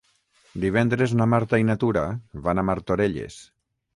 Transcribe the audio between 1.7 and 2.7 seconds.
Tura van a